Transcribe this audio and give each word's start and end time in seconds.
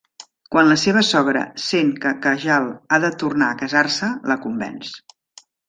Quan 0.53 0.69
la 0.69 0.77
seva 0.83 1.03
sogra 1.09 1.43
sent 1.65 1.91
que 2.07 2.15
Kajal 2.25 2.67
ha 2.97 3.01
de 3.05 3.13
tornar 3.25 3.51
a 3.53 3.61
casar-se, 3.63 4.13
la 4.33 4.41
convenç. 4.49 4.95